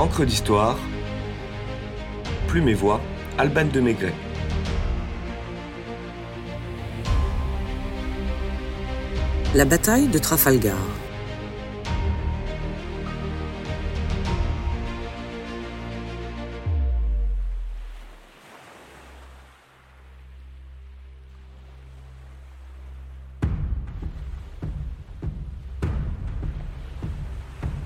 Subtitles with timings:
[0.00, 0.78] Encre d'histoire,
[2.48, 3.02] Plume et Voix,
[3.36, 4.14] Alban de Maigret.
[9.54, 10.78] La bataille de Trafalgar.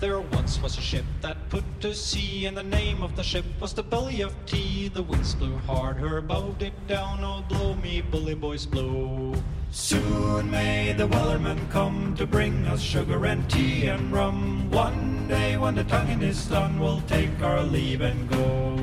[0.00, 3.44] There once was a ship that put to sea, and the name of the ship
[3.60, 4.88] was the Belly of Tea.
[4.88, 9.34] The winds blew hard, her bow did down, oh blow me, bully boys blow.
[9.72, 14.70] Soon may the wellerman come to bring us sugar and tea and rum.
[14.70, 18.76] One day when the tonguing is done, we'll take our leave and go.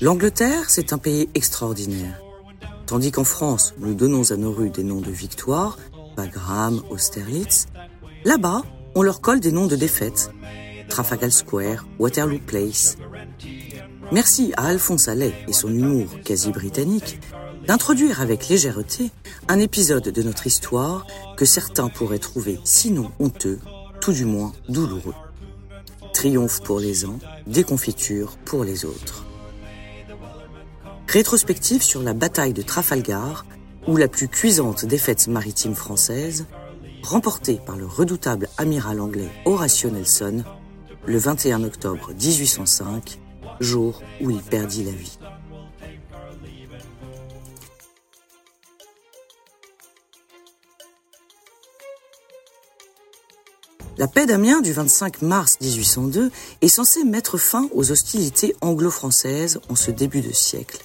[0.00, 2.20] L'Angleterre, c'est un pays extraordinaire.
[2.86, 5.78] Tandis qu'en France, nous donnons à nos rues des noms de victoires,
[6.16, 7.66] Bagram, Austerlitz,
[8.24, 8.62] là-bas,
[8.94, 10.30] on leur colle des noms de défaites,
[10.90, 12.96] Trafalgar Square, Waterloo Place.
[14.12, 17.20] Merci à Alphonse Allais et son humour quasi britannique
[17.66, 19.10] d'introduire avec légèreté
[19.48, 23.60] un épisode de notre histoire que certains pourraient trouver sinon honteux,
[24.00, 25.14] tout du moins douloureux.
[26.12, 29.24] Triomphe pour les uns, déconfiture pour les autres.
[31.06, 33.46] Rétrospective sur la bataille de Trafalgar,
[33.86, 36.46] ou la plus cuisante défaite maritime française,
[37.02, 40.44] remportée par le redoutable amiral anglais Horatio Nelson
[41.06, 43.18] le 21 octobre 1805,
[43.60, 45.18] jour où il perdit la vie.
[53.98, 56.30] La paix d'Amiens du 25 mars 1802
[56.62, 60.84] est censée mettre fin aux hostilités anglo-françaises en ce début de siècle.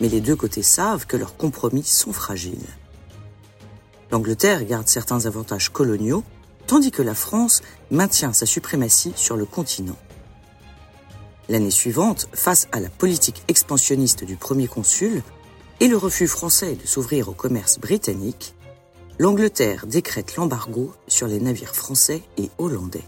[0.00, 2.68] Mais les deux côtés savent que leurs compromis sont fragiles.
[4.12, 6.22] L'Angleterre garde certains avantages coloniaux,
[6.70, 9.96] tandis que la France maintient sa suprématie sur le continent.
[11.48, 15.24] L'année suivante, face à la politique expansionniste du premier consul
[15.80, 18.54] et le refus français de s'ouvrir au commerce britannique,
[19.18, 23.02] l'Angleterre décrète l'embargo sur les navires français et hollandais.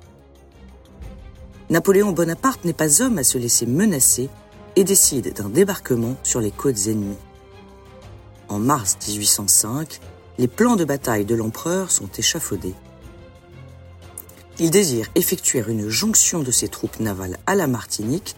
[1.71, 4.29] Napoléon Bonaparte n'est pas homme à se laisser menacer
[4.75, 7.15] et décide d'un débarquement sur les côtes ennemies.
[8.49, 10.01] En mars 1805,
[10.39, 12.75] les plans de bataille de l'empereur sont échafaudés.
[14.59, 18.37] Il désire effectuer une jonction de ses troupes navales à la Martinique,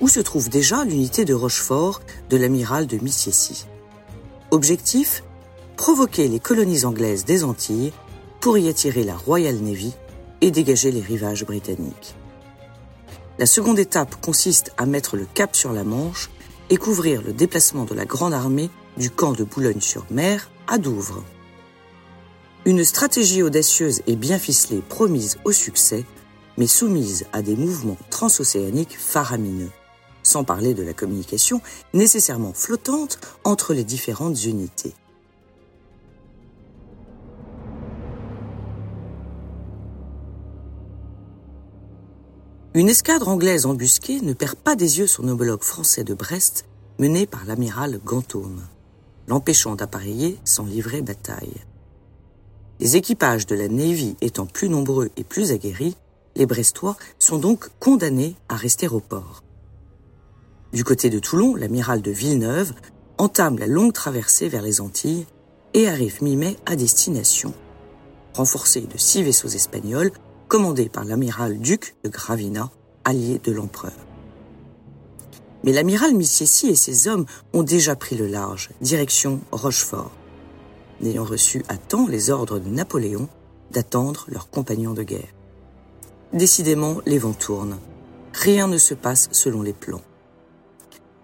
[0.00, 3.66] où se trouve déjà l'unité de Rochefort de l'amiral de Missiessy.
[4.50, 5.24] Objectif
[5.76, 7.92] provoquer les colonies anglaises des Antilles
[8.40, 9.94] pour y attirer la Royal Navy
[10.40, 12.14] et dégager les rivages britanniques.
[13.38, 16.30] La seconde étape consiste à mettre le cap sur la Manche
[16.70, 21.24] et couvrir le déplacement de la Grande Armée du camp de Boulogne-sur-Mer à Douvres.
[22.68, 26.04] Une stratégie audacieuse et bien ficelée promise au succès,
[26.58, 29.70] mais soumise à des mouvements transocéaniques faramineux,
[30.22, 31.62] sans parler de la communication
[31.94, 34.92] nécessairement flottante entre les différentes unités.
[42.74, 46.66] Une escadre anglaise embusquée ne perd pas des yeux son homologue français de Brest,
[46.98, 48.62] mené par l'amiral Gantôme,
[49.26, 51.64] l'empêchant d'appareiller sans livrer bataille.
[52.80, 55.96] Les équipages de la Navy étant plus nombreux et plus aguerris,
[56.36, 59.42] les Brestois sont donc condamnés à rester au port.
[60.72, 62.72] Du côté de Toulon, l'amiral de Villeneuve
[63.16, 65.26] entame la longue traversée vers les Antilles
[65.74, 67.52] et arrive mi-mai à destination.
[68.34, 70.12] Renforcé de six vaisseaux espagnols,
[70.46, 72.70] commandés par l'amiral duc de Gravina,
[73.04, 73.92] allié de l'empereur.
[75.64, 80.12] Mais l'amiral Missiessy et ses hommes ont déjà pris le large, direction Rochefort
[81.00, 83.28] n'ayant reçu à temps les ordres de Napoléon
[83.70, 85.34] d'attendre leurs compagnons de guerre.
[86.32, 87.78] Décidément, les vents tournent.
[88.34, 90.02] Rien ne se passe selon les plans.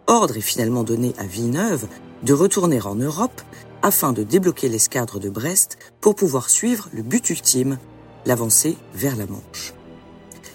[0.07, 1.87] Ordre est finalement donné à Villeneuve
[2.23, 3.43] de retourner en Europe
[3.83, 7.79] afin de débloquer l'escadre de Brest pour pouvoir suivre le but ultime,
[8.25, 9.75] l'avancée vers la Manche.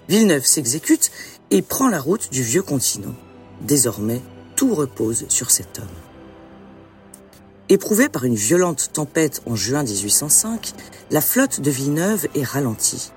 [0.07, 1.11] Villeneuve s'exécute
[1.51, 3.13] et prend la route du vieux continent.
[3.61, 4.21] Désormais,
[4.55, 6.08] tout repose sur cet homme.
[7.71, 10.73] Éprouvée par une violente tempête en juin 1805,
[11.11, 13.11] la flotte de Villeneuve est ralentie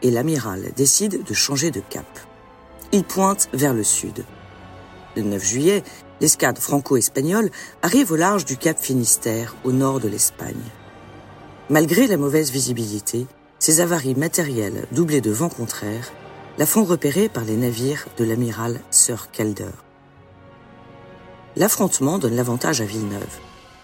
[0.00, 2.06] et l'amiral décide de changer de cap.
[2.92, 4.24] Il pointe vers le sud.
[5.14, 5.84] Le 9 juillet,
[6.22, 7.50] l'escadre franco-espagnole
[7.82, 10.56] arrive au large du cap Finistère, au nord de l'Espagne.
[11.68, 13.26] Malgré la mauvaise visibilité,
[13.58, 16.14] ces avaries matérielles doublées de vents contraires
[16.56, 19.68] la font repérer par les navires de l'amiral Sir Calder.
[21.56, 23.38] L'affrontement donne l'avantage à Villeneuve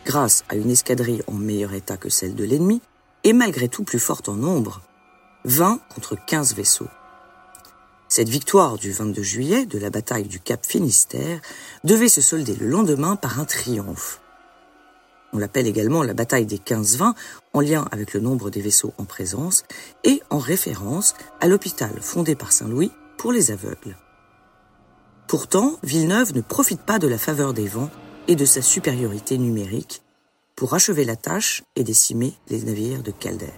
[0.04, 2.80] grâce à une escadrille en meilleur état que celle de l'ennemi,
[3.24, 4.82] et malgré tout plus forte en nombre,
[5.44, 6.88] 20 contre 15 vaisseaux.
[8.08, 11.40] Cette victoire du 22 juillet de la bataille du Cap Finistère
[11.82, 14.20] devait se solder le lendemain par un triomphe.
[15.32, 17.14] On l'appelle également la bataille des 15-20
[17.54, 19.64] en lien avec le nombre des vaisseaux en présence
[20.04, 23.96] et en référence à l'hôpital fondé par Saint-Louis pour les aveugles.
[25.26, 27.90] Pourtant, Villeneuve ne profite pas de la faveur des vents
[28.28, 30.02] et de sa supériorité numérique
[30.56, 33.52] pour achever la tâche et décimer les navires de Calder.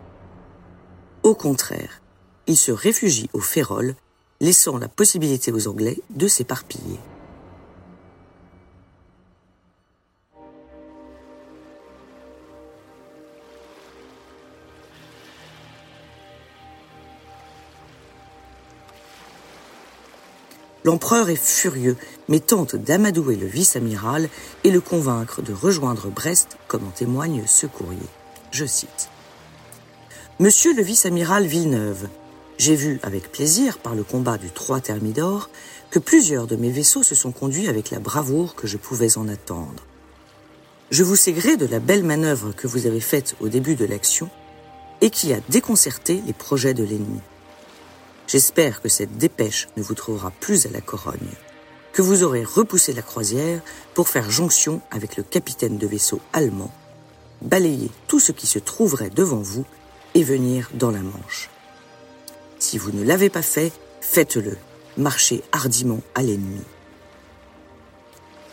[1.22, 2.00] Au contraire,
[2.46, 3.94] il se réfugie au Férol,
[4.40, 6.98] laissant la possibilité aux Anglais de s'éparpiller.
[20.86, 21.96] L'empereur est furieux,
[22.28, 24.28] mais tente d'amadouer le vice-amiral
[24.62, 27.98] et le convaincre de rejoindre Brest, comme en témoigne ce courrier.
[28.52, 29.08] Je cite.
[30.38, 32.06] Monsieur le vice-amiral Villeneuve,
[32.56, 35.50] j'ai vu avec plaisir, par le combat du 3 Thermidor,
[35.90, 39.26] que plusieurs de mes vaisseaux se sont conduits avec la bravoure que je pouvais en
[39.26, 39.82] attendre.
[40.92, 43.86] Je vous sais gré de la belle manœuvre que vous avez faite au début de
[43.86, 44.30] l'action
[45.00, 47.22] et qui a déconcerté les projets de l'ennemi.
[48.26, 51.34] J'espère que cette dépêche ne vous trouvera plus à la Corogne,
[51.92, 53.60] que vous aurez repoussé la croisière
[53.94, 56.72] pour faire jonction avec le capitaine de vaisseau allemand,
[57.40, 59.64] balayer tout ce qui se trouverait devant vous
[60.14, 61.50] et venir dans la Manche.
[62.58, 64.56] Si vous ne l'avez pas fait, faites-le,
[64.96, 66.62] marchez hardiment à l'ennemi.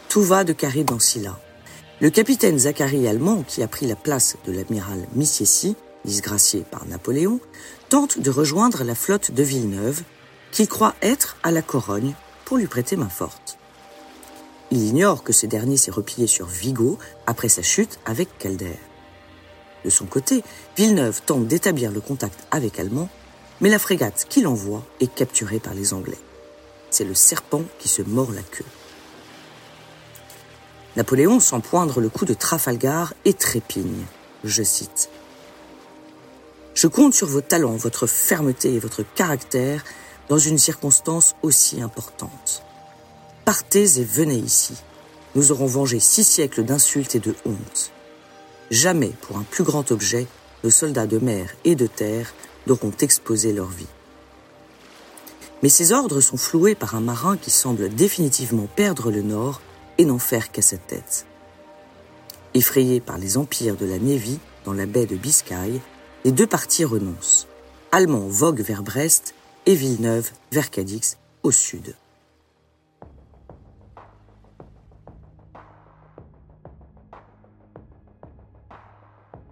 [0.09, 1.39] Tout va de Carib en Scylla.
[1.99, 5.75] Le capitaine Zachary allemand, qui a pris la place de l'amiral Missiessy,
[6.05, 7.39] disgracié par Napoléon,
[7.93, 10.01] tente de rejoindre la flotte de Villeneuve,
[10.51, 13.59] qu'il croit être à la Corogne pour lui prêter main forte.
[14.71, 16.97] Il ignore que ce dernier s'est replié sur Vigo
[17.27, 18.79] après sa chute avec Calder.
[19.85, 20.43] De son côté,
[20.75, 23.09] Villeneuve tente d'établir le contact avec Allemand,
[23.61, 26.17] mais la frégate qu'il envoie est capturée par les Anglais.
[26.89, 28.65] C'est le serpent qui se mord la queue.
[30.95, 34.05] Napoléon, sans poindre le coup de Trafalgar, et trépigne.
[34.43, 35.11] Je cite.
[36.73, 39.83] Je compte sur vos talents, votre fermeté et votre caractère
[40.29, 42.63] dans une circonstance aussi importante.
[43.45, 44.75] Partez et venez ici.
[45.35, 47.91] Nous aurons vengé six siècles d'insultes et de honte.
[48.71, 50.27] Jamais, pour un plus grand objet,
[50.63, 52.33] nos soldats de mer et de terre
[52.67, 53.87] n'auront exposé leur vie.
[55.61, 59.61] Mais ces ordres sont floués par un marin qui semble définitivement perdre le nord
[59.97, 61.25] et n'en faire qu'à sa tête.
[62.53, 65.81] Effrayé par les empires de la Navy dans la baie de Biscaye,
[66.23, 67.47] les deux parties renoncent.
[67.91, 69.35] Allemand vogue vers Brest
[69.65, 71.95] et Villeneuve vers Cadix au sud.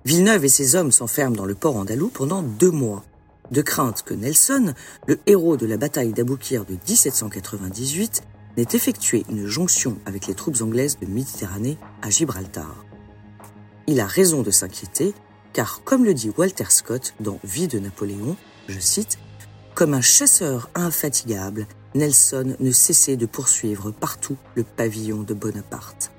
[0.06, 3.04] Villeneuve et ses hommes s'enferment dans le port andalou pendant deux mois,
[3.52, 4.74] de crainte que Nelson,
[5.08, 8.24] le héros de la bataille d'Aboukir de 1798,
[8.58, 12.84] n'ait effectué une jonction avec les troupes anglaises de Méditerranée à Gibraltar.
[13.88, 15.14] Il a raison de s'inquiéter
[15.54, 18.36] car comme le dit Walter Scott dans Vie de Napoléon,
[18.68, 19.18] je cite,
[19.76, 26.12] Comme un chasseur infatigable, Nelson ne cessait de poursuivre partout le pavillon de Bonaparte.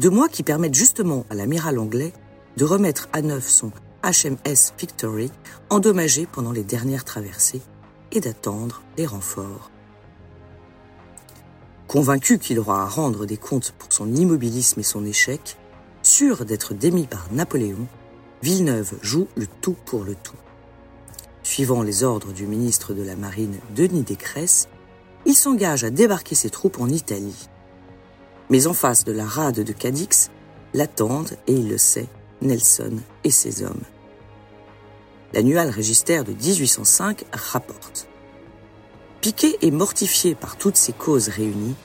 [0.00, 2.12] Deux mois qui permettent justement à l'amiral anglais
[2.56, 3.70] de remettre à neuf son
[4.02, 5.30] HMS Victory,
[5.70, 7.62] endommagé pendant les dernières traversées,
[8.12, 9.70] et d'attendre les renforts.
[11.88, 15.56] Convaincu qu'il aura à rendre des comptes pour son immobilisme et son échec,
[16.04, 17.86] Sûr d'être démis par Napoléon,
[18.42, 20.36] Villeneuve joue le tout pour le tout.
[21.42, 24.68] Suivant les ordres du ministre de la Marine Denis Descresses,
[25.24, 27.48] il s'engage à débarquer ses troupes en Italie.
[28.50, 30.30] Mais en face de la rade de Cadix,
[30.74, 32.08] l'attendent, et il le sait,
[32.42, 33.84] Nelson et ses hommes.
[35.32, 38.08] L'annual register de 1805 rapporte.
[39.22, 41.76] Piqué et mortifié par toutes ces causes réunies,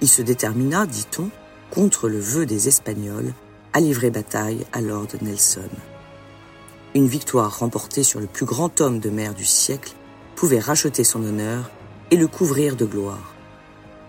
[0.00, 1.28] il se détermina, dit-on,
[1.72, 3.34] contre le vœu des Espagnols
[3.72, 5.68] a livré bataille à Lord Nelson.
[6.94, 9.94] Une victoire remportée sur le plus grand homme de mer du siècle
[10.36, 11.70] pouvait racheter son honneur
[12.10, 13.34] et le couvrir de gloire,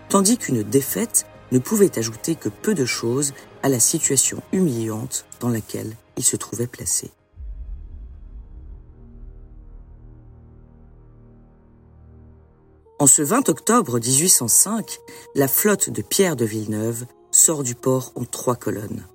[0.08, 5.48] tandis qu'une défaite ne pouvait ajouter que peu de choses à la situation humiliante dans
[5.48, 7.10] laquelle il se trouvait placé.
[12.98, 14.98] En ce 20 octobre 1805,
[15.34, 19.06] la flotte de Pierre de Villeneuve sort du port en trois colonnes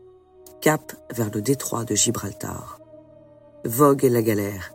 [0.65, 2.79] cap vers le détroit de Gibraltar.
[3.65, 4.73] Vogue la galère.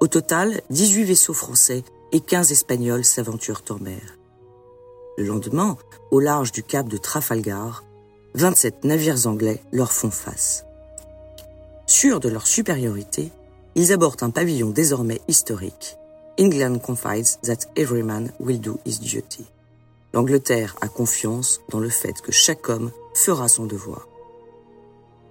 [0.00, 4.16] Au total, 18 vaisseaux français et 15 espagnols s'aventurent en mer.
[5.18, 5.76] Le lendemain,
[6.10, 7.84] au large du cap de Trafalgar,
[8.32, 10.64] 27 navires anglais leur font face.
[11.86, 13.30] Sûrs de leur supériorité,
[13.74, 15.98] ils abordent un pavillon désormais historique.
[16.40, 19.44] England confides that every man will do his duty.
[20.14, 24.08] L'Angleterre a confiance dans le fait que chaque homme fera son devoir.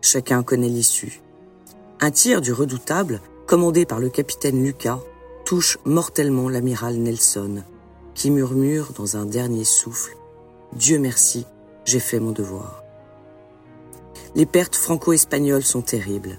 [0.08, 1.20] Chacun connaît l'issue.
[2.00, 5.00] Un tir du redoutable, commandé par le capitaine Lucas,
[5.46, 7.64] touche mortellement l'amiral Nelson,
[8.14, 10.16] qui murmure dans un dernier souffle
[10.74, 11.48] Dieu merci,
[11.86, 12.84] j'ai fait mon devoir.
[14.36, 16.38] Les pertes franco-espagnoles sont terribles.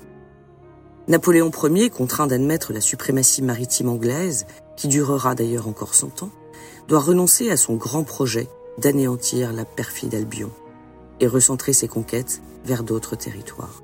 [1.09, 4.47] Napoléon Ier, contraint d'admettre la suprématie maritime anglaise,
[4.77, 6.31] qui durera d'ailleurs encore cent ans,
[6.87, 10.53] doit renoncer à son grand projet d'anéantir la perfide Albion
[11.21, 13.83] et recentrer ses conquêtes vers d'autres territoires.